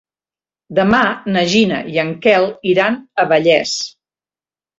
Demà 0.77 1.01
na 1.35 1.43
Gina 1.51 1.81
i 1.91 1.99
en 2.05 2.09
Quel 2.25 2.49
iran 2.73 2.99
a 3.03 3.27
Vallés. 3.35 3.77